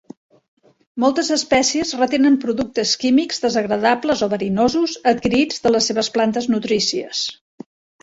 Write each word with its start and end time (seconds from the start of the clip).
Moltes 1.03 1.29
espècies 1.35 1.91
retenen 1.99 2.39
productes 2.47 2.95
químics 3.05 3.45
desagradables 3.45 4.27
o 4.29 4.33
verinosos 4.35 4.99
adquirits 5.15 5.65
de 5.69 5.77
les 5.77 5.93
seves 5.95 6.15
plantes 6.21 6.53
nutrícies. 6.57 7.27